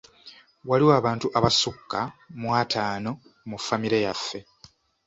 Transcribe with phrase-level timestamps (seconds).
[0.69, 1.99] Waliwo abantu abasukka
[2.39, 3.11] mu ataano
[3.49, 4.39] mu famire yaffe.